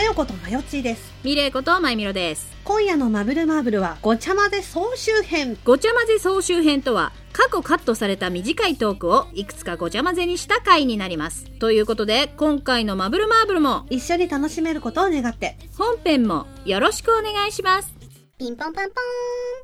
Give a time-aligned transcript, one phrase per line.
[0.00, 1.12] まよことまよちーです。
[1.22, 2.50] ミレイことまいみろです。
[2.64, 5.58] 今夜のマブルマーブルはごちゃ混ぜ総集編。
[5.62, 11.44] ごちゃ混ぜ総集編とは、過去カットされた短いトークをいくつかごちゃ混ぜにした回になります。
[11.58, 15.58] ということで、今回のマブルマーブルも、一緒に楽しめることを願って。
[15.76, 17.92] 本編もよろしくお願いします。
[18.38, 18.94] ピンポンパンポーン。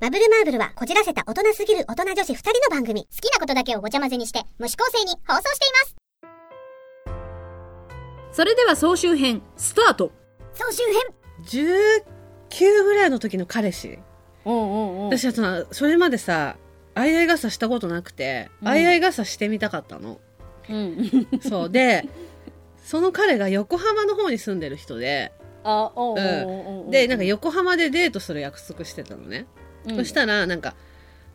[0.03, 3.09] マブルマーブルはこじらせた大人すぎる大人女子二人の番組。
[3.11, 5.97] 好きなことだけをごちゃ混ぜにして、無視構成に放送しています。
[8.33, 10.13] それでは総集編、スタート
[10.57, 12.03] 総集編。
[12.49, 13.99] 19ぐらいの時の彼氏。
[14.45, 16.57] 私はさ、それまでさ、
[16.95, 20.19] あいあい傘したことなくて、うんあい傘してみたかったの。
[20.71, 21.29] うん。
[21.43, 21.71] そう。
[21.71, 22.09] で、
[22.83, 29.47] その彼が横浜の方に住んでる人で、あ、おうおううんで、なんか横浜でデートする約束してたのね。
[29.87, 30.75] うんそしたら、なんか、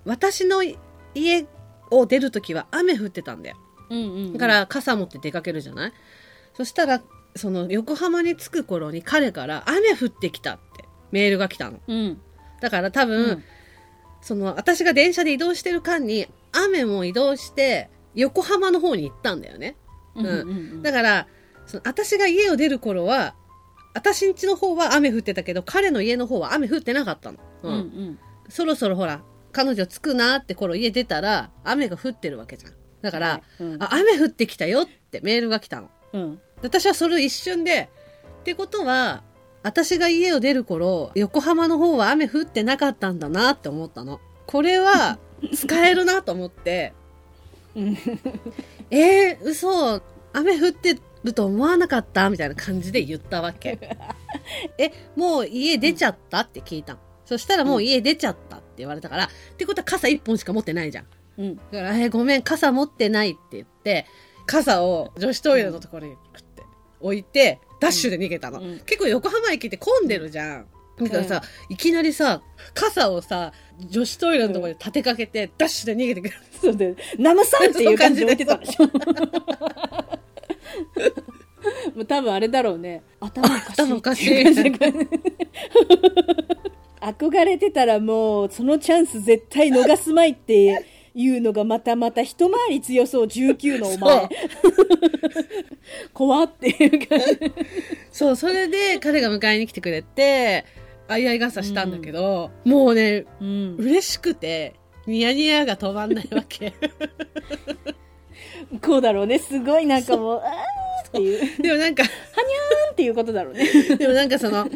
[0.04, 0.62] 私の
[1.14, 1.46] 家
[1.92, 3.58] を出る時は雨降ってたんだよ。
[3.90, 4.34] うんうん。
[4.34, 5.94] だか、ら傘持って出かけるじゃない？
[6.56, 7.02] そしたら、
[7.36, 11.80] その横浜に着く頃に彼から雨降ってきたってメールが来たの。
[11.88, 12.22] うん。
[12.62, 13.44] だから多分、うん
[14.22, 19.76] その私が電車で移動してる間に雨も移動して横浜の方に行ったんだよね。
[20.16, 20.82] うんうんうん。
[20.84, 21.28] だから、
[21.66, 23.36] その私が家を出る頃は、
[23.94, 27.40] 私ん家の方は雨降ってたけど、彼の家の方は雨降ってなかったの。
[27.64, 32.74] ううんんそろそろほら、彼女着くなって頃家出たら雨が降ってるわけじゃん。
[33.02, 33.82] だから、うん。
[33.82, 35.90] あ、雨降ってきたよってメールが来たの。
[36.14, 36.40] うん。
[36.62, 37.90] 私はそれ一瞬で、
[38.42, 39.24] ってことは、
[39.64, 44.20] 私が家を出る頃、横浜の方は雨降ってなかったんだなって思ったの。
[44.48, 45.20] これは、
[45.56, 46.94] 使えるなと思って、
[47.76, 47.98] う ん
[48.92, 50.02] えー、嘘、
[50.34, 52.30] 雨降ってると思わなかった？
[52.30, 53.78] みたいな感じで言ったわけ。
[54.78, 56.42] え、もう家出ちゃった？
[56.42, 57.00] って聞いたの。
[57.26, 61.06] そしたらもう家出ちゃったって言われたから、ってことは傘一本しか持ってないじゃん。
[61.38, 61.56] うん。
[61.56, 64.06] だから、えーごめん、傘持ってないって言って、
[64.46, 66.16] 傘を女子トイレのところに
[67.02, 68.60] 置いて、ダッシュで逃げたの。
[68.60, 70.66] うん結構横浜駅って混んでるじゃん。
[71.00, 72.42] だからさ、いきなりさ、
[72.74, 73.54] 傘をさ、
[73.90, 76.36] 女子トイレのところに立てかけて、ダッシュで逃げてくる。
[76.62, 76.96] そうだよ。
[77.18, 78.84] ナムさんっていう感じで置いてたでしょ。
[81.96, 83.04] もう多分あれだろうね。
[83.20, 83.72] 頭おかしい。
[83.72, 84.32] 頭おかしい
[87.02, 94.30] 憧れてたらもう、そのチャンス絶対逃すまいっていうのがまたまた一回り強そう、19のお前。
[96.14, 97.26] 怖っていう感じ。
[98.12, 100.66] そう、それで彼が迎えに来てくれて、
[101.08, 103.76] あいあい傘したんだけど、もうね、うん。
[103.78, 106.74] 嬉しくて、ニヤニヤが止まんないわけ。
[108.82, 109.40] こうだろうね。
[109.40, 111.62] すごいなんかもう、あーっていう。
[111.62, 113.66] でもなんか、はにゃーんっていうことだろうね。
[113.98, 114.70] でもなんかその、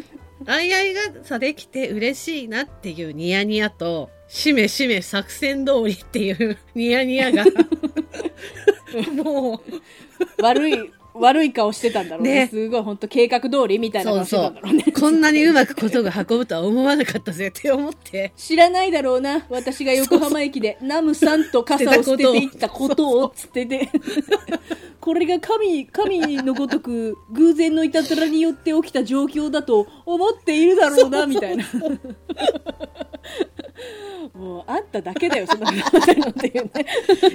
[0.46, 7.44] あいあい傘できて嬉しいなっていうニヤニヤと、しめしめ作戦通りっていう ニヤニヤが、
[9.22, 9.62] も
[10.38, 12.34] 悪い、悪い顔してたんだろうね。
[12.34, 19.46] ねすごい本当計画通りみたう、いなそうそう顔してたんだろうね。、 こんなにうまくことが運ぶとは思わなかったぜって思って、知らないだろうな。
[19.48, 23.88] 私が横浜駅でナムさんと傘を捨てていったことをつってて。
[25.06, 31.64] これが神、神のごとく偶然のいたずらによって起きた状況だと思っているだろうな、みたいな。
[34.34, 36.70] もう、あんただけだよ、そんなことのっていうね。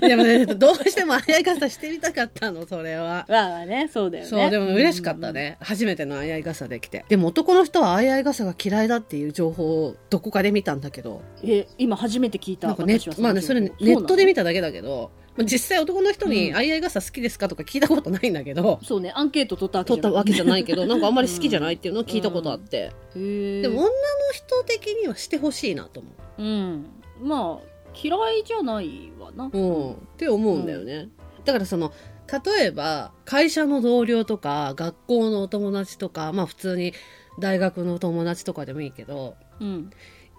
[0.02, 3.26] でもね、どうしてもあいあい傘してみたかったの、それは。
[3.30, 4.30] まあまあね、そうだよね。
[4.30, 5.58] そう、でも嬉しかったね。
[5.62, 7.06] 初めてのあいあい傘できて。
[7.08, 12.68] でも男の人はあいあい傘が嫌いだっていう情報をどこかで見たんだけど、え、今初めて聞いた。
[12.68, 22.92] なんかネ私はまあね、それネットで見ただけだけど、まあ実際男の人にうんあいあい傘好きですかとか聞いたことないんだけど、そうね、アンケート取ったわけ取ったわけじゃないけけど、なんかあんまり好きじゃないっていうのを聞いたことあって。
[23.14, 23.22] ど。
[23.22, 23.92] へでも女の
[24.34, 26.86] 人的にはしてほしいなと思うん。
[27.22, 29.46] まあ、嫌いじゃないわな。
[29.46, 29.58] う。
[29.58, 29.92] うん。
[29.94, 31.10] って思うんだよね。
[31.46, 31.92] だからその、
[32.32, 36.94] 例えば、会社の同僚とか、学校のお友達とか、まあ普通に
[37.40, 39.90] 大学のお友達とかでもいいけど、うん。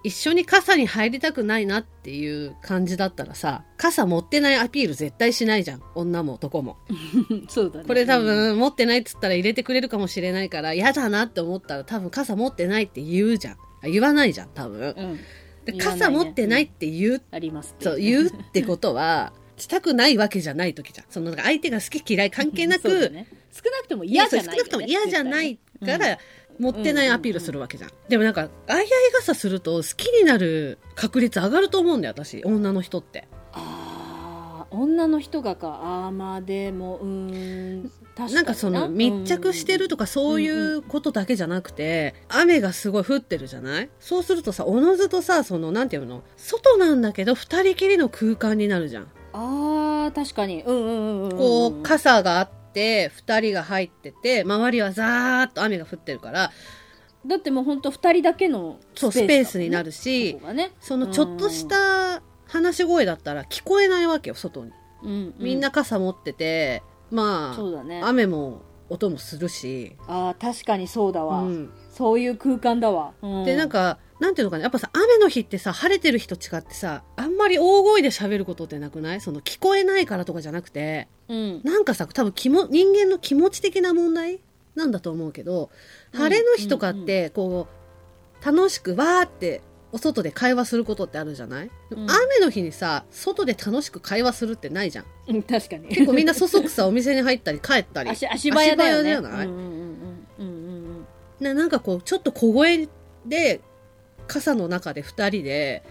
[0.03, 5.81] 一緒に傘に入りたくないなっていう感じだったらさ、傘持ってないアピール絶対しないじゃん。
[5.95, 6.77] 女も男も。
[7.47, 7.85] そうだね。
[7.87, 13.53] これ多分持ってないっつったら入れてくれるかもしれないから嫌だなって思ったら多分傘持ってないって言うじゃん。
[13.53, 14.93] あ言わないじゃん、多分。
[14.97, 15.13] うん。
[15.15, 17.85] ね傘持ってないって言う、ありますって。
[17.85, 21.07] そう、言うってことは、したくないわけじゃない時じゃん。
[21.09, 26.17] その相手が好き嫌い関係なく、ね、少なくとも嫌じゃない、そう少なくとも嫌じゃないから、
[26.59, 27.89] 持ってないアピールするわけじゃん。
[28.09, 32.43] でもなんか、あいあい傘すると好きになる確率上がると思うんだよ、私。
[32.43, 33.27] 女の人って。
[33.51, 35.67] ああ、女の人がか。
[35.67, 37.07] ああ、まあでも、うー
[37.85, 37.91] ん。
[38.15, 43.89] 確かになんかその密着してるとかそういうことだけじゃなくて、雨がすごい降ってるじゃない？
[43.99, 46.23] そうするとさ、おのずとさ、その、なんていうの？
[46.37, 49.07] 外なんだけど二人きりの空間になるじゃん。
[49.33, 50.63] ああ、確かに。
[50.63, 51.37] うんうんうん。
[51.37, 56.51] こう、傘があって、二人が入ってて、周りはザーッと雨が降ってるから、
[57.25, 64.71] だってもうほんと2人だけのそう、スペースになるしそ、ねそのちょっとした話し声だったら聞こえないわけよ、外に。
[65.03, 66.81] うんうんみんな傘持ってて、
[67.11, 71.71] まそうだねあ、雨も音もするし、あー確かにそうだわ、うん。
[71.91, 79.19] そういう空間だわ、うんで、なんか、なんていうのかな、やっぱさ、雨の日ってさ、晴れてる日と違ってさ、あんまり大声で喋ることってなくない？
[79.19, 81.61] その聞こえないからとかじゃなくて、うん。
[81.65, 84.39] なんかさ、多分気も、人間の気持ち的な問題？
[84.75, 85.69] なんだと思うけど、
[86.13, 87.67] 晴れの日とかって、こ
[88.41, 89.61] う、楽しくわーって、
[89.91, 91.69] お外で会話することってあるじゃない、ん。
[91.91, 95.05] 雨の日にさ、外で楽しく会話するってないじゃん。
[95.27, 95.89] うん確かに。
[95.89, 98.09] 結構みんなそそくさお店に入ったり帰ったり。
[98.09, 99.15] 足足早だよね。
[99.15, 100.49] 足早じゃない、うんうんうんう
[101.01, 101.05] ん
[101.39, 102.87] ななんかこう、ちょっと小声
[103.25, 103.59] で、
[104.27, 105.83] 傘の中で二人で、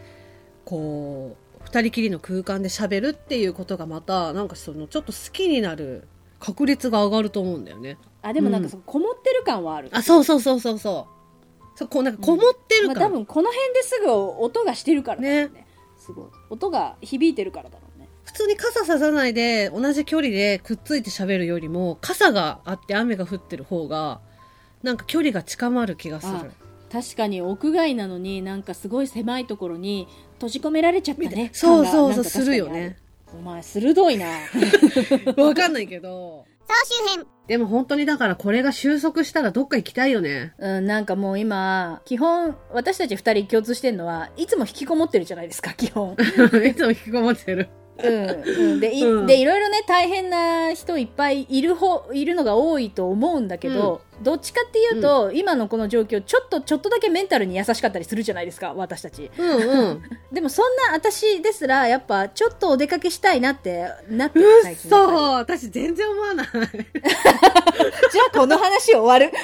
[0.64, 6.08] こう、二人きりの空間で喋るっていうことがまた、なんかその、ちょっと好きになる
[6.38, 7.99] 確率が上がると思うんだよね。
[8.23, 11.79] あでもなんかそここもってる感はある、あ、そうそうそうそうそう。
[11.79, 13.06] そう、こうなんかこもってるまあ、から。
[13.06, 24.20] 多分この辺ですぐ音がしてるからねねすごい音が響いてるからだろうね普通に傘ささないで同じ距離でくっついて喋るよりも、傘があって雨が降ってる方が、
[24.82, 26.52] なんか距離が近まる気がすある。
[26.93, 32.99] 確かに屋外なのになんかすごい狭いところに閉じ込められちゃったねそうそうそう、するよね。
[33.33, 34.27] お前鋭いな
[35.43, 36.44] わかんないけど。
[36.69, 40.53] 総集編でも本当にだからこれが収束したらどっか行きたいよね。
[40.59, 46.15] うん、なんかもう今、基本、私たち二人共通してるのは、いつも引きこもってるじゃないですか、基本。
[46.65, 47.69] いつも引きこもってる。
[48.03, 48.73] うん。
[48.73, 59.31] うん、で、いうんで、いろいろね、大変な人いっぱいいるほ、いるのが多いと思うんだけど、どっちかっていうと、今のこの状況、ちょっと、ちょっとだけメンタルに優しかったりするじゃないですか、私たち。
[59.37, 60.03] うんうん。
[60.33, 64.97] でもそんな私ですら、やっぱ、ちょっとお出かけしたいなって、なってうるっそ
[65.35, 66.47] 私全然思わない。
[66.53, 69.31] じゃあこの話終わる？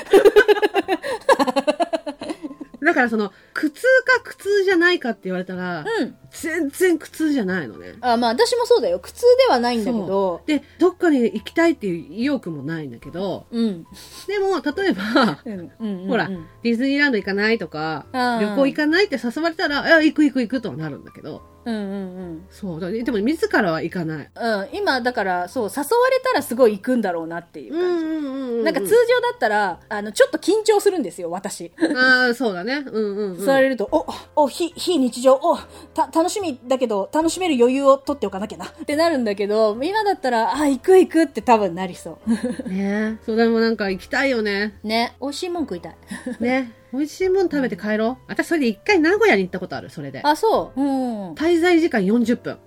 [2.88, 6.17] だからその、苦痛か苦痛じゃないかって言われたら、うん。
[6.31, 7.96] 全然苦痛じゃないのね。
[8.00, 8.99] あ、まあ私もそうだよ。
[8.99, 13.85] 苦痛ではないんだけど、で、どっかに行きたいっていう意欲もないんだけど、うん。
[14.26, 15.73] でも、例えば、うん。
[15.79, 16.02] うん。
[16.02, 16.08] うん。
[16.08, 16.31] ほら、
[16.62, 22.47] ディズニーランド行かないとか、旅行行かないって誘われたら、いや、行く行く行くとはなるんだけど、うんうんうん。
[22.50, 22.81] そう。
[22.81, 24.31] だでも、自らは行かない。
[24.35, 28.05] うん、今、だから、そう、誘われたらすごい行くんだろうなっていう感じ。
[28.05, 28.15] んう
[28.62, 31.70] んなんか通常だったら、あの、ちょっと緊張するんですよ、私。
[31.94, 32.85] ああ、そうだね。
[32.87, 33.47] うんうん、うん。
[33.47, 35.56] れると、お、お、非、非日常、お、
[35.94, 38.67] た、楽しみだけど、楽しめる余裕を取っておかなきゃな。
[38.67, 42.19] ってなるんだけど、今だったら、あ、行く行くって多分なりそ
[42.67, 44.75] ねそう、でもなんか行きたいよね。
[44.82, 44.87] う。
[44.87, 45.97] ね、美味しいもん食いたい。
[46.41, 46.73] ね。
[46.93, 48.25] 美味しいもん食べて帰ろう。
[48.29, 50.20] 私、それで一回名古屋に行ったことある、それで。
[50.25, 50.81] あ、そう。
[50.81, 51.32] うん。
[51.35, 52.58] 滞在時間40分。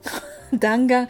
[0.59, 1.07] 弾丸。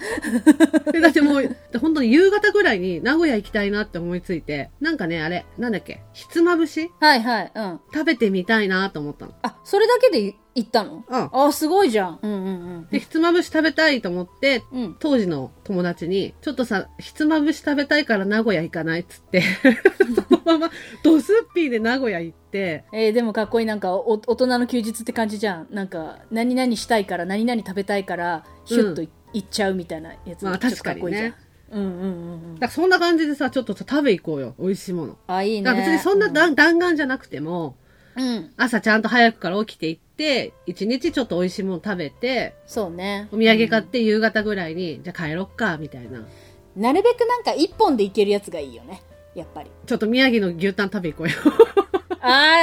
[0.91, 6.91] でだってもう、本当に夕方ぐらいに名古屋行きたいなって思いついて、なんかね、あれ、なんだっけ、ひつまぶし？
[6.99, 7.51] はいはい。
[7.53, 7.79] うん。
[7.93, 9.33] 食べてみたいなと思ったの。
[9.41, 11.06] あ、それだけで行ったの？
[11.07, 11.30] うん。
[11.31, 12.19] あ、すごいじゃん。
[12.21, 12.36] うんう
[12.80, 14.83] んで、ひつまぶし食べたいと思って、うん。
[14.83, 14.95] うん。
[15.00, 19.42] 当時の友達に、ちょっとさ、ひつまぶし食べたいから名古屋行かないっつって、
[20.30, 20.71] そのまま、
[21.03, 29.02] ドスッピーで名古屋行って、えーでもかっこいいなんかお大人の休日って感じじゃんなんか何々したいから何々食べたいからヒュッと
[29.33, 34.56] い,、っちゃうみたいなやつまあちょっとかっこいいじゃん確うんうんうんうんだそんな感じでさ、ちょっと食べ行こうよ。
[34.59, 35.18] 美味しいもの。
[35.28, 37.78] あいいね別にそんな弾弾丸じゃなくても、
[38.15, 46.23] うん朝ちゃんと早くから起きて行って、一日ちょっと美味しいもの食べて、そうねお土産買って夕方ぐらいに、じゃあ帰ろっか、みたいな。
[46.75, 49.01] なるべくなんか一本でいけるやつがいいよね
[49.35, 51.33] やっぱりちょっと宮城の牛タン食べ行こうよ。
[52.21, 52.56] あ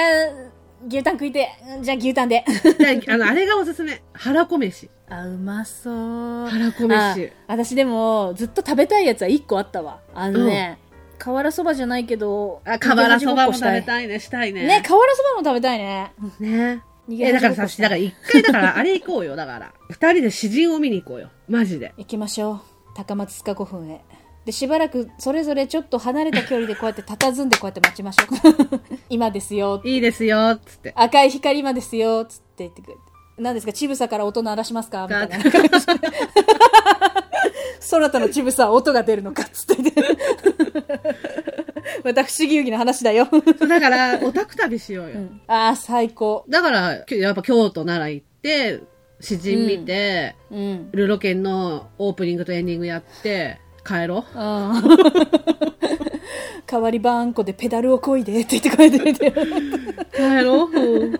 [0.85, 2.45] ー牛タン食いてうんじゃあ牛タンで
[2.79, 4.01] じゃあ、あの、あれがおすすめ。
[4.13, 4.89] 腹こ飯。
[5.11, 7.33] あうまそう腹こあ飯。
[7.47, 10.79] 私でもずっと食べたいやつは一個あったわあのね、
[11.19, 14.53] 瓦そばじゃないけどあ、瓦そばも食べいたいね、したい。
[14.53, 14.67] ね。
[14.67, 16.13] ね瓦そばも食べたいね。
[16.41, 16.83] ね。
[17.11, 19.73] え、だからさ、だから一回だからあれ行こうよ、だから。
[19.89, 21.31] 二人で詩人を見に行こうよ。
[21.49, 21.95] マジで。
[21.97, 22.61] 行きましょう。
[22.95, 24.01] 高松塚古墳へ。
[24.45, 28.81] でしばらくそれぞれちょっと離れた距離でこうやって佇んでこうやって待ちましょう。
[29.11, 29.81] 今ですよ。
[29.85, 30.93] いいですよ、つって。
[30.97, 32.25] 赤い光今ですよ。
[32.25, 33.01] つって言ってくれて。
[33.39, 33.73] 何ですか？
[33.73, 35.03] ちぶさから音鳴らしますか？
[35.03, 35.39] みたいな
[37.91, 40.19] 空とのちぶさは音が出るのかっつって言って
[42.05, 43.27] また不思議遊戯の話だよ、
[43.69, 45.15] だから、オタク旅しようよ。
[45.17, 48.81] うんああ最高だから、きやっぱ京都奈良行って、
[49.21, 54.39] 詩人見て、うんルロケンのオープニングとエンディングやって、帰ろう。
[56.71, 59.33] 代わりばんこでペダルをこいでって言ってこうやってて
[60.15, 60.71] 帰ろう。
[60.71, 61.19] うん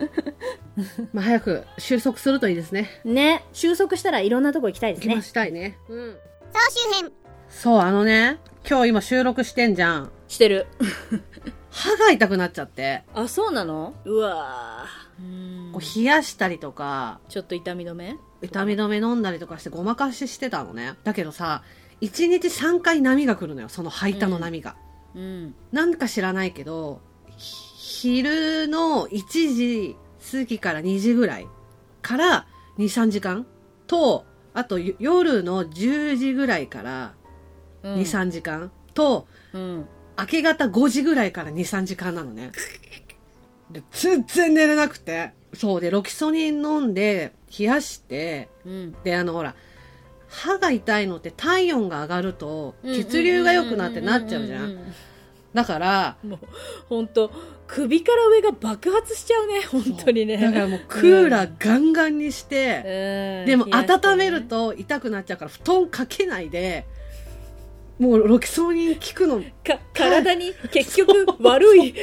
[1.13, 2.91] まあ、早く収束するといいですね。
[3.05, 5.79] ね収束したらいろんなとこ行きたいですね気もしたいね。
[5.89, 6.17] うん。
[6.53, 7.13] 総集編
[7.49, 8.39] そう、あのね、
[8.69, 10.11] 今日今収録してんじゃん。
[10.29, 10.67] してる。
[11.71, 13.95] 歯が痛くなっちゃって、あ、そうなの？
[14.05, 14.85] うわ
[15.73, 18.17] こう冷やしたりとか、ちょっと痛み止め？
[18.43, 20.95] 痛み止め飲んだりとかしてごまかししてたのね。
[21.05, 21.63] だけどさ、
[22.01, 24.77] 1日3回波が来るのよ、その吐いたの波が。
[25.15, 25.55] うん。
[25.73, 27.01] なんか知らないけど、
[27.37, 29.97] ひ昼の1時
[30.31, 31.49] 過ぎから2時ぐらい
[32.03, 32.47] から
[32.79, 33.47] 2、3時間
[33.87, 34.25] と、
[34.59, 37.15] あとよ夜の10時ぐらいから
[37.85, 39.87] うん2、3時間と、うん。
[40.19, 42.51] 明け方5時ぐらいから2、3時間なのね。
[43.71, 45.33] で全然寝れなくて。
[45.55, 48.97] そうで、ロキソニン飲んで、冷やして、うん。
[49.05, 49.55] で、あの、ほら、
[50.27, 54.77] 歯が痛いのって体温が上がると、血流が良くなってなっちゃうじゃん。
[55.55, 56.39] だから、もう、
[56.89, 57.31] ほんと、
[57.69, 60.39] 首から上が爆発しちゃうね、本当にね。
[60.39, 66.87] だからもうクーラーガンガンにして、うんでも温めると痛くなっちゃうから布団かけないで、
[67.99, 69.41] もうロキソニン効くの。
[69.41, 71.95] か、体に 結局悪い。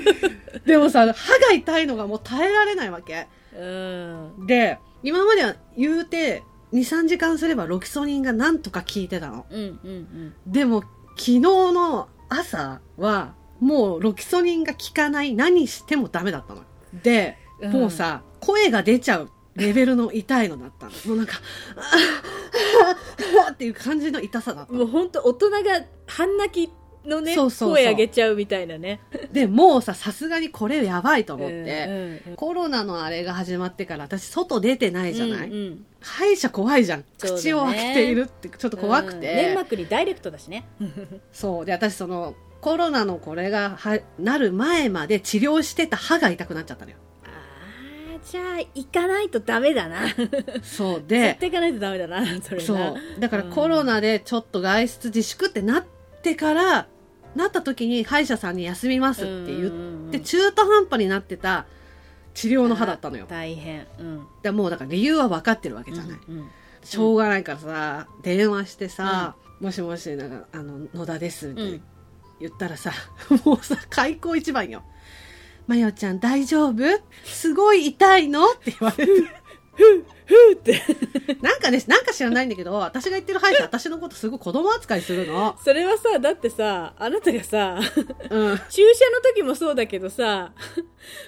[0.64, 3.26] でもさ、歯が痛いのがもう耐えられないわけ。
[3.58, 4.46] うん。
[4.46, 9.46] で、今までは言うて、2、3時間すればロキソニンがなんとか効いてたの。
[9.50, 10.34] うんうんうん。
[10.46, 10.82] でも、
[11.16, 16.62] 昨日の朝は、もうロキソニンが効かない、何してもダメだったの。
[17.02, 20.92] で、うんもうさ、声が出ちゃうレベルの痛いのだったの。
[21.06, 21.34] もうなんか、
[21.76, 22.96] あ
[23.44, 24.78] ああっていう感じの痛さだったの。
[24.78, 25.58] もうほんと大人が
[26.06, 26.72] 半泣き
[27.06, 29.00] のね、声上げちゃうみたいなね。
[29.32, 37.00] で、もうさ、さすがにこれやばいと思っうて、んうんコロナのあれが始まってから私外出てないじゃない、うんうん歯医者怖いじゃん。
[37.00, 39.34] ね口を開けているってちょっと怖くうんて。
[39.34, 40.64] 粘膜にダイレクトだしね。
[41.30, 41.64] そう。
[41.66, 46.98] で、私その、コロナのこれがはなる前まで治療してた歯が痛くなっちゃったのよ。
[47.24, 50.00] あーじゃあ行かないとダメだな。
[50.62, 52.64] そう絶で、対行かないとダメだな、それな。
[52.64, 52.96] そう。
[53.18, 55.84] だからうんコロナでちょっと外出自粛ってなっ
[56.22, 56.86] てから、
[57.34, 59.68] なった時に歯医者さんに休みますって言
[60.08, 61.66] って、中途半端になってた
[62.34, 63.26] 治療の歯だったのよ。
[63.28, 63.86] 大変。
[63.98, 64.26] うん。
[64.42, 66.18] でもうだから理由は分かってるわけじゃない。
[66.28, 66.50] うんうん
[66.82, 71.82] しょうがないからさ、電話してさ、もしもし、なんか、あの、野田ですってうん
[72.40, 72.92] 言ったらさ、
[73.44, 74.82] もうさ、開口一番よ。
[75.66, 76.82] まよちゃん大丈夫？
[77.24, 78.50] すごい痛いの？
[78.50, 79.12] って言われて。
[80.30, 80.80] ふーって。
[81.42, 85.58] なんかね、なんか知らないんだけど、私が言ってる歯医者、私のことすごい子供扱いするの。
[85.64, 87.80] それはさ、だってさ、あなたがさ、
[88.30, 88.60] うん。
[88.70, 90.52] 注射の時もそうだけどさ、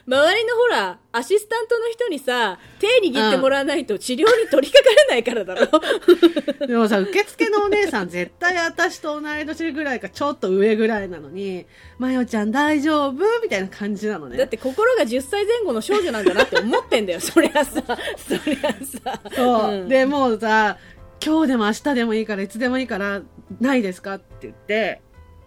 [0.06, 6.66] 周りのほら、アシスタントの人にさ、手握ってもらわないと治療に取り掛かれないからだろ。
[6.66, 11.66] でもさ、受付のお姉さん絶対私と同い年ぐらいかちょっと上ぐらいなのに、
[11.99, 13.14] まよちゃん大丈夫？
[13.42, 14.37] みたいな感じなのね。
[14.37, 17.82] だって心が10歳前後の少女なんだなって思ってんだよ、そりゃさ。
[18.16, 18.91] そりゃさ。
[19.34, 19.88] そう、ん。
[19.88, 20.78] でもうさ
[21.25, 23.22] 今日でも明日でもいいからいつでもいいから
[23.61, 25.00] ないですかって言って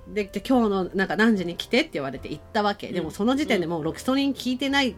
[0.08, 4.96] で今日のなんか何時に来てって言われて行ったわけ、でもその時点でもうロキソニン効いてないっ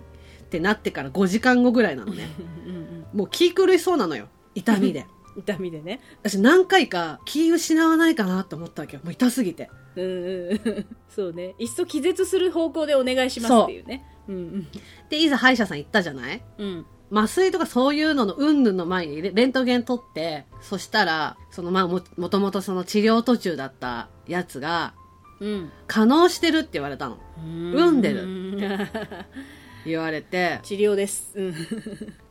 [0.50, 2.28] てなってから5時間後ぐらいなのね。
[2.66, 4.28] うんうんもう気狂いそうなのよ。
[4.54, 5.06] 痛みで。
[5.38, 6.02] 痛みでね。
[6.22, 9.02] 私何回か気失わないかなと思ったわけよ。
[9.04, 9.70] もう痛すぎて。
[9.96, 10.52] うんうん。
[10.52, 10.86] うん。
[11.08, 11.56] そうね。
[11.58, 14.04] いっそ気絶する方向でお願いしますっていうね。
[14.28, 14.68] うん。
[15.10, 16.42] でいざ歯医者さん行ったじゃない？
[16.58, 16.86] うん。
[17.12, 17.18] うん。
[17.18, 24.94] 麻酔とかそういうののうんぬんの前にレレントゲン取ってそしたらそのまあももともとその治療途中だったやつが
[25.40, 25.72] うん。
[25.88, 28.88] 可能してるって言われたの産んでるる。
[29.86, 31.32] 言われて治療です。
[31.36, 31.56] うん。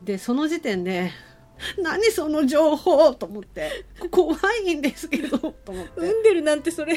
[0.02, 1.10] でその時点で
[1.82, 4.36] 何その情報と思って怖
[4.66, 6.94] いんですけどと思って産んでるなんてそれ、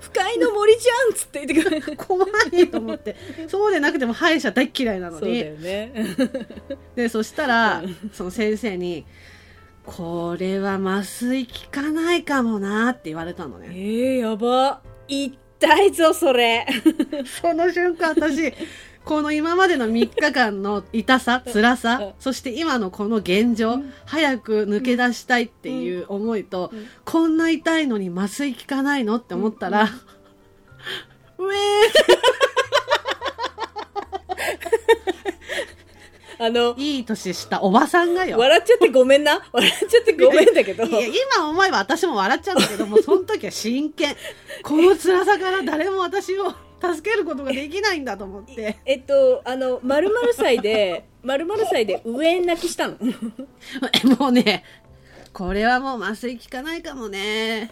[0.00, 1.96] 不快の森じゃんっつって言ってくれる。
[1.98, 3.16] 怖いと思って
[3.48, 5.92] そうでなくても歯医者大っ嫌いなのそうだによね。
[6.96, 9.04] でそしたらその先生に
[9.84, 14.82] 「これは麻酔効かないかもな」って言われたのえねー、やば。
[15.08, 16.64] 痛いぞ、それ。
[17.40, 18.54] その瞬間私
[19.10, 26.86] この今までの3日間の痛さ辛さそして今のこの現状、早く抜け出したいっていう思いと、うん。
[27.04, 29.90] こんな痛いのに麻酔効かないのって思ったら、
[31.38, 31.58] う え
[36.46, 38.38] あのー、いい年したおばさんがよ。
[38.38, 39.42] 笑っちゃってごめんな。
[39.50, 40.84] 笑っちゃってごめんだけど。
[40.84, 41.00] いや
[41.36, 44.14] 今思えば私も笑っちゃうんだけどもその時は真剣。
[44.62, 48.78] この辛さから誰も私を助けることができないんだと思って。
[48.84, 52.96] えっと、あの、まるまる祭で、 まるまる祭で上泣きしたの。
[54.18, 54.64] もうね
[55.32, 57.70] これはもう麻酔効かないかもね。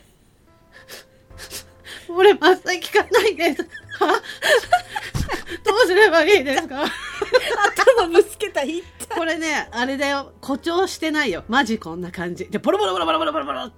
[2.09, 3.63] 俺麻酔効かないです。
[3.99, 4.09] は
[5.65, 6.85] どうすればいいですか？
[7.97, 9.17] 頭ぶつけた、いった。
[9.17, 10.33] これねあれだよ。
[10.41, 11.45] 誇張してないよ。
[11.49, 12.47] マジこんな感じ。
[12.47, 13.71] でボロボロボロボロボロボロボロ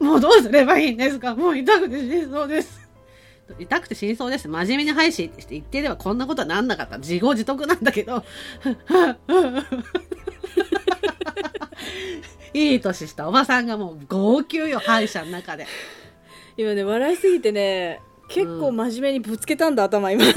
[0.00, 1.34] もうどうすればいいんですか？
[1.34, 2.81] もう痛くて死にそうです。
[3.58, 4.48] 痛くて死にそうです。
[4.48, 6.98] 真面目に配信して言ってればこんなことはなんなかった。
[6.98, 8.24] 自業自得なんだけど。
[12.54, 15.66] いい年したおばさんがもう号泣よ、歯医者の中で。
[16.56, 20.24] 今ね、笑いすぎてね、結構真面目にぶつけたんだ、頭今。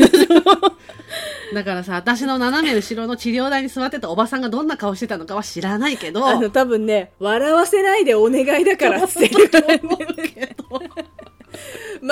[1.54, 10.05] だからさ、私の斜め後ろの治療台に座ってたおばさんがどんな顔してたのかは知らないけど、あの、多分ね、笑わせないでお願いだからってるからね思うけど。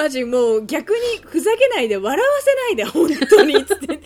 [0.04, 4.02] マジもう逆にふざけないで笑わせないで本当につってどう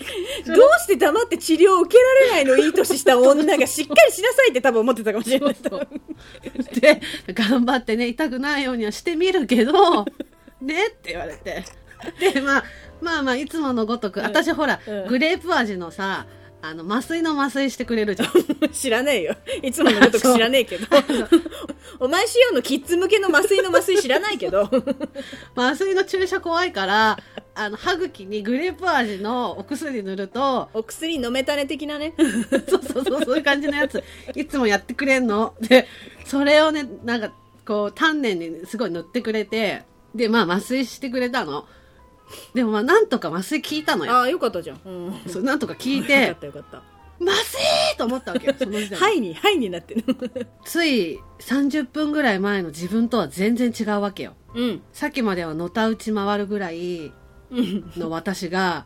[0.80, 5.56] して黙って治療を受けられないのいい年した女がしっかりしなさいって多分思ってたかもしれない
[6.80, 7.02] で、
[7.34, 10.06] 頑張ってね、痛くないようにはしてみるけど、
[10.62, 11.64] ねって言われて。
[12.20, 12.64] で、まあ、
[13.02, 16.28] まあまあ、いつものごとく、私ほら、うんグレープ味のさ、
[16.70, 18.30] あの、麻酔の麻酔してくれるじゃん。
[18.74, 20.86] 知らねえよいつものこと知らねえけど
[22.00, 24.70] お前仕様のキッズ向けの麻酔の麻酔知らないけど
[25.56, 27.18] 麻酔の注射怖いから、
[27.56, 32.14] あの、歯茎にグレープ味のお薬塗ると、お薬飲めたね的なね
[32.68, 34.04] そうそうそう、そういう感じのやつ、
[34.36, 35.54] いつもやってくれんの。
[35.62, 35.88] で、
[36.26, 37.32] それをね、なんか、
[37.66, 39.84] こう、丹念にすごい塗ってくれて、
[40.14, 41.66] で、まあ、麻酔してくれたの。
[42.54, 44.12] でもまあ、なんとか麻酔効いたのよ。
[44.12, 46.84] ああよかったじゃん、うん、そう、なんとか効いよかてっ、たよかった
[47.20, 48.96] 麻酔と思ったわけよ、その時点で。
[48.96, 50.04] はいにはいになってる
[50.66, 54.36] つい30分ぐらい前の自分とは全然違うわけよ。
[54.54, 57.12] うんさっきまではのたうち回るぐらい
[57.50, 58.86] うんの私が、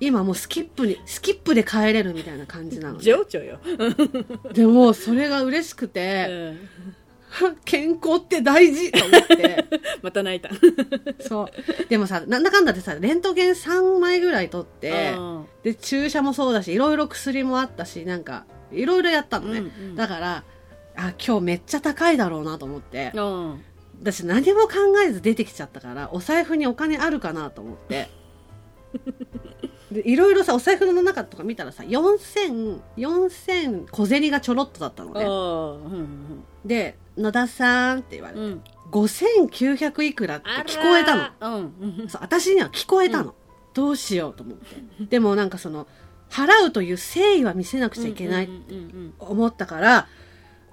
[0.00, 3.02] 今もうスキップに、スキップで帰れるみたいな感じなの、ね。
[3.02, 3.58] 情緒よ、
[4.52, 6.58] でも、それが嬉しくうて、ん、
[7.64, 9.64] 健康って大事と思って。
[10.02, 10.50] また泣いた
[11.20, 11.88] そう。
[11.88, 19.60] でもさ、なんだかんだってさ、レントゲン3枚ぐらい取って、うんで、注射もそうだし、いろいろ薬もあったし、なんか、いろいろやったのね。
[19.60, 20.44] うんうんだから、
[20.94, 23.12] あ、今日めっちゃ高いだろうなと思って。
[23.14, 23.64] うん
[24.00, 24.70] 私何も考
[25.06, 28.08] えず出てきちゃったから、お財布にお金あるかなと思って。
[29.92, 35.24] でいろいろさ、お財布の中とか見たらさ、4000、4000小銭がちょろっとだったのあね。
[35.24, 35.28] あ
[35.94, 38.46] うんで、野田さんって言われて、うん。
[38.46, 41.50] うん5900いくらって聞こえたの。
[41.60, 42.08] のうん。
[42.08, 43.34] そう私には聞こえたの、
[43.72, 44.76] どうしようと思って。
[45.06, 45.86] でもなんかその
[46.28, 50.08] 払うという誠意は見せなくちゃいけないうんうんうん思ったから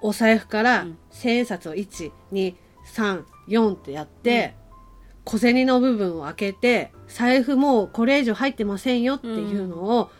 [0.02, 0.98] お財布からうん。
[1.10, 2.54] 千円札を1234
[3.72, 4.54] ってやって、
[5.24, 10.10] 小銭の部分を開けて財布もうこれ以上入ってませんよっていうのを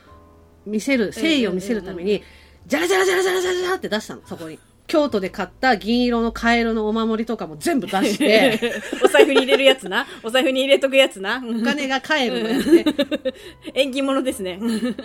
[0.66, 2.22] 見せる、誠意を見せるために、
[2.66, 4.58] ジャラジャラジャラジャラジャラジャラって出したのそこに。
[4.86, 10.04] 京都で買った銀色のカエルのお守りとかも全部出して お財布に入れるやつな。
[10.24, 11.40] お財布に入れとくやつな。
[11.46, 12.84] お金が帰るのやつね。
[13.72, 14.58] 縁起物ですね。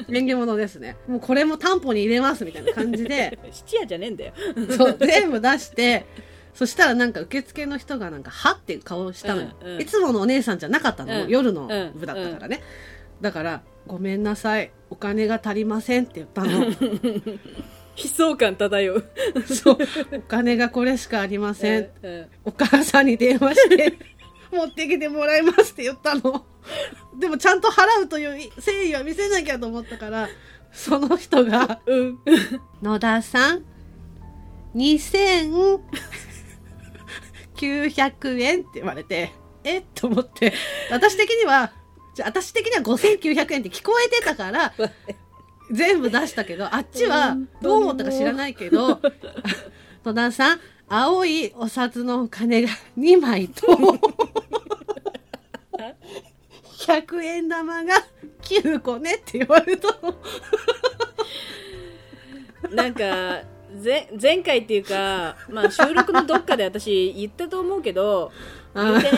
[0.10, 0.98] 縁起物ですね。
[1.08, 4.34] もうこれも担保に入れますみたいな感じで、 質屋じゃねえんだよ。
[4.76, 6.08] そう、全部出して、
[6.56, 9.82] そしたらなんか受付の人がなんか、はって顔したのよ、うんうん。
[9.82, 11.30] いつものお姉さんじゃなかったの、うん。
[11.30, 12.64] 夜の部だったからね。
[13.20, 16.66] だから、ごめんなさい、お金が足りませんって言ったの。
[17.98, 19.06] 悲壮感漂う。
[19.46, 19.78] そう、
[20.14, 21.90] お金がこれしかありません。
[22.02, 23.94] うんお母さんに電話して、
[24.52, 26.46] 持ってきてもらいますって言ったの。
[27.20, 30.30] でもちゃんと払うという誠意は見せなきゃと思ったから、
[30.72, 32.20] その人が、うん。
[32.82, 33.66] 野田さん、
[37.56, 39.32] 2900円って言われて、
[39.64, 40.54] えと思って、
[40.92, 41.72] 私的には、
[42.16, 44.74] じゃあ私的には5900円って聞こえてたから、
[45.72, 49.00] 全部出したけど、あっちはどう思ったか知らないけど、
[50.06, 53.66] 野田さん、青いお札のお金が2枚と、
[56.86, 57.96] 100円玉が
[58.44, 60.16] 9個ねって言われたの。
[62.72, 63.42] なんか
[63.82, 68.32] ぜ前回っていうか、 まあ、収録のどっかで私言ったと思うけど
[68.74, 69.18] 言うてね。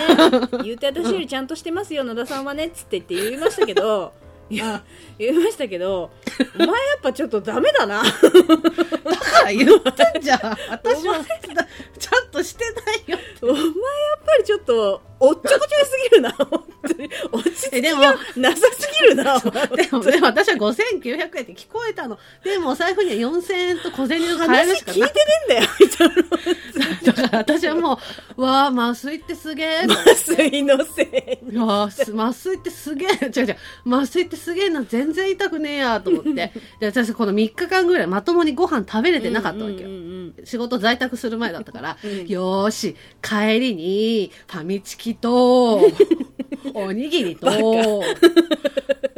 [0.63, 4.13] 言うて私よりちゃんとしてますよ野田さんはねっつって言って言いましたけど
[4.49, 4.83] いや
[5.19, 6.09] 言いましたけど
[6.55, 8.03] お前やっぱちょっとダメだな。
[8.03, 10.39] だから言ったんじゃん。
[10.69, 11.15] 私は
[11.99, 12.65] ちゃんとして
[13.07, 13.19] ないよ。
[13.41, 13.65] お前やっ
[14.25, 16.31] ぱりちょっとおっちょこちょいすぎるな
[17.77, 19.39] えでもがなさすぎるな。
[19.39, 19.51] で
[19.91, 22.17] も、でも私は5900円って聞こえたの。
[22.43, 26.07] でもお財布には4000円と小銭の買えるしかな話聞いてねえんだよみたい
[27.13, 27.99] だから私はも
[28.37, 29.85] う、わあ、麻酔ってすげえ。
[29.85, 33.09] な水のせい麻酔ってすげえ。
[33.09, 33.57] 違う違う。
[33.85, 34.83] 麻酔ってすげえな。
[34.83, 36.33] 全然痛くねえやと思って。
[36.33, 39.89] で、私この3日間ぐらいまともにご飯食べれてなかったわけよ。
[39.89, 45.81] うんうんうん仕事在宅する前だったから、うんよーし、帰りに、ファミチキと、
[46.73, 47.47] おにぎりと、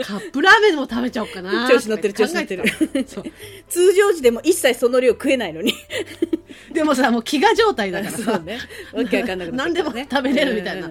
[0.04, 1.68] カップラーメンも食べちゃおうかな。
[1.70, 2.64] 調子乗ってる調子乗ってる
[3.68, 5.74] 通常時でも一切その量食えないのに
[6.72, 8.60] で でもさ、もう飢餓状態だからさ、 そうね。
[8.94, 10.90] わけわかんなくな何でも食べれるみたいな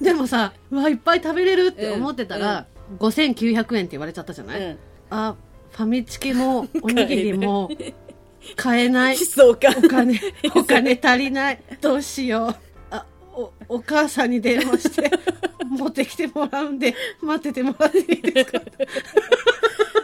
[0.00, 2.66] でもさ、うわ、いっぱい食べれるって思ってたら、
[2.98, 4.78] 5900円って言われちゃったじゃない、うん
[5.10, 5.34] あ、
[5.70, 7.70] ファミチキもおにぎりも
[8.56, 9.16] 買えない。
[9.18, 9.68] そうか。
[9.76, 10.20] お金、
[10.54, 11.60] お金足りない。
[11.80, 12.71] どうしよう。
[13.34, 15.10] あ、お、お母さんに電話して、
[15.68, 18.60] 持ってきてもらうんで、待っててもらっていいですか？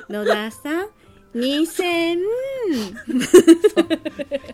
[0.09, 0.89] 野田さん、
[1.35, 2.19] 2000。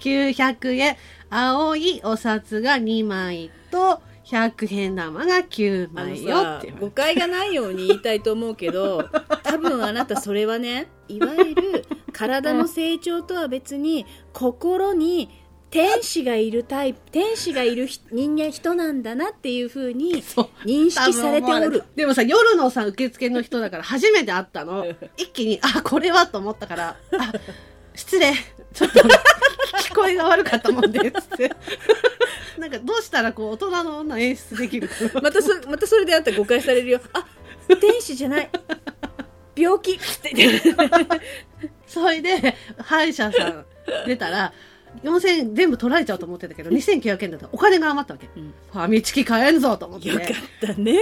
[0.01, 0.97] 900円、
[1.31, 9.07] 青いお札が2枚と、100円玉が9あの枚よさって誤解がないように言いたいと思うけど
[9.43, 15.29] 多分あなたそれはねいわゆる体の成長とは別に心に
[15.75, 20.23] 天使がいるタイプ天使がいるひ人間人なんだなっていうふうに
[20.65, 24.87] 認識されておるでもさ、夜のさ、受付の人だから初めて会ったの。
[25.17, 27.33] 一気に、あ、これはと思ったから、あ、
[27.93, 28.33] 失礼。
[28.73, 31.51] ちょっと、聞こえが悪かったもんで、つって。
[32.57, 35.21] なんか、どうしたらこう、大人の女演出できるかな。
[35.23, 37.27] またそまたそれであったら誤解されるよあ
[37.81, 38.51] 天使じゃない
[39.57, 40.73] 病気って言って
[41.89, 43.67] それで、歯医者さん
[44.07, 44.53] 出たら、
[45.05, 47.47] 4000円全部取られちゃうと思ってたけど、2900円だった。
[47.47, 48.29] らお金が余ったわけ。
[48.37, 48.55] うん。
[48.73, 50.09] ファミチキ買えんぞと思って。
[50.09, 50.29] よかっ
[50.61, 50.95] たね。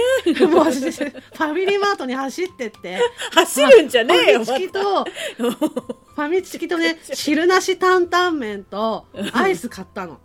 [0.51, 2.99] もう私、ファミリーマートに走ってって、
[3.31, 10.19] 走るんじゃねえよファミチキと、ファミチキとね、汁なし担々麺とアイス買ったの。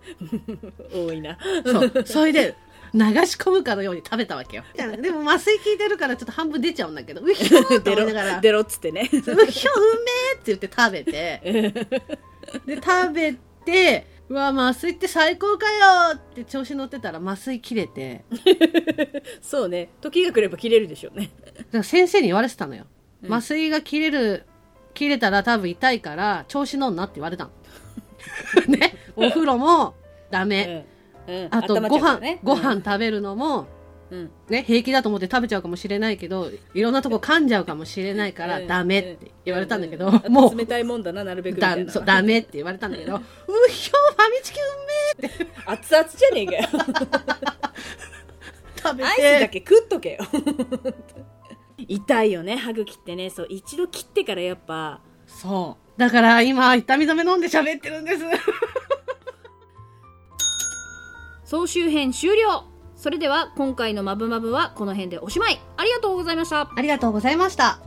[0.93, 1.37] 多いな。
[1.65, 2.03] そう。
[2.05, 2.55] それで、
[2.93, 4.63] 流し込むかのように食べたわけよ。
[4.75, 9.09] でも麻酔効いてるからちょっと半分出ちゃうんだけど、うひょーって出ろ思いながら、出ろっつってね。
[9.11, 11.71] うひょうめーって言って食べて、
[12.65, 13.35] で、食べ
[13.71, 18.23] て、うわ、麻酔って最高かよって調子乗ってたら麻酔切れて、
[19.41, 22.85] そうね時が来れば切れるでしょうねだから先生に言われてたのよ。
[23.27, 24.45] 麻酔が切れる、
[24.93, 27.51] 切れたら多分痛いから調子乗んなって言われたの。
[28.67, 28.95] ね。
[29.15, 29.95] お風呂も
[30.29, 30.85] ダメ。
[30.87, 33.67] うんうんあとご飯、ねご飯食べるのも、
[34.11, 34.29] うん。
[34.49, 38.67] ね、平気だと思って食べちゃうかもしれないけど、いろんなとこ噛んじゃうかもしれないからうん。
[38.67, 43.19] ダメって言われたんだけど、もう冷たいもんだななるべくだそうダメって言われたんだけど、 う
[43.69, 44.63] ひょファミチキう
[45.21, 45.47] めえって。
[45.65, 46.67] 熱々じゃねえかよ。
[48.81, 50.19] 食べアイスだて、け食っとけよ。
[51.87, 53.29] 痛いよね歯茎ってね。
[53.29, 55.01] そう一度切ってからやっぱ。
[55.27, 55.99] そう。
[55.99, 58.23] だから今、痛み止め飲んで喋ってるんです。
[61.43, 62.68] 総集編終了
[62.99, 65.57] それでは今回の「まぶまぶ」はこの辺でおしまい。
[65.77, 66.69] ありがとうございました。
[66.75, 67.79] ありがとうございました。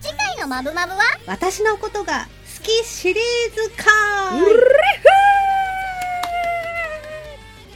[0.00, 2.26] 次回のマブマブは私のことが
[2.58, 3.84] 好きシリーズか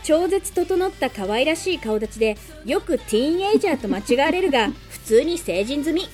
[0.02, 6.02] 超絶整った可愛らしい顔立ちでよくティーンエイジャーと間違われるが 普通に成人済み。
[6.02, 6.10] うっ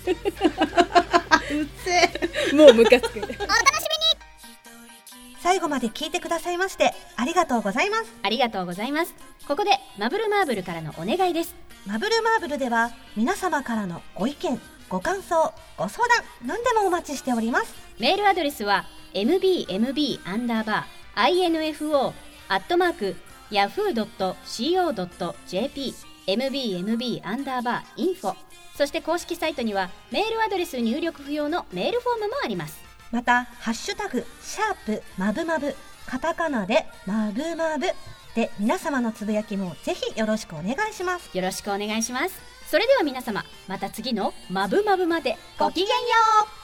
[1.84, 2.52] せえ。
[2.54, 3.18] もうムカつく。
[3.18, 3.40] お楽しみに
[5.42, 8.12] 最後まで聞いてくださいましてありがとうございます。
[8.22, 9.14] ありがとうございます。
[9.48, 11.54] ここでマブルマーブルからのお願いです。
[11.86, 17.74] マブルマーブルでは皆様からのご意見ご感想ご相談何でもお待ちしております。
[17.98, 22.12] メールアドレスは mbmb アンダーバー info
[22.48, 23.16] アットマーク
[23.50, 24.04] yahoo.co.jp
[26.26, 28.34] mbmb アンダーバー info
[28.76, 35.74] そして公式サイトにはメールアドレス入力不要のメールフォームもありますまた「ハッシュタグシャープまぶまぶ」
[36.06, 37.86] カタカナでまぶまぶ
[38.34, 41.36] で皆様のつぶやきもぜひよろしくお願いします。
[41.36, 42.34] よろしくお願いします。
[42.68, 45.92] それでは皆様また次のまぶまぶまでごきげんよ
[46.56, 46.59] う。